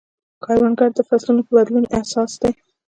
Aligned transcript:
کروندګر 0.43 0.89
د 0.95 0.99
فصلونو 1.09 1.41
په 1.45 1.51
بدلون 1.57 1.85
حساس 1.95 2.31
دی 2.41 2.51